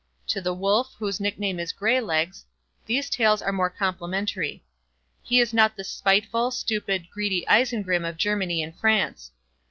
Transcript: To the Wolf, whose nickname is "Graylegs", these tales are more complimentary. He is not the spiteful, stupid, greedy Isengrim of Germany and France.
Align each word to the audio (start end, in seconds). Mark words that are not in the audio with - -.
To 0.29 0.41
the 0.41 0.51
Wolf, 0.51 0.95
whose 0.97 1.19
nickname 1.19 1.59
is 1.59 1.71
"Graylegs", 1.71 2.45
these 2.87 3.07
tales 3.07 3.43
are 3.43 3.51
more 3.51 3.69
complimentary. 3.69 4.63
He 5.21 5.39
is 5.39 5.53
not 5.53 5.75
the 5.77 5.83
spiteful, 5.83 6.49
stupid, 6.49 7.07
greedy 7.11 7.45
Isengrim 7.47 8.03
of 8.09 8.17
Germany 8.17 8.63
and 8.63 8.75
France. 8.75 9.29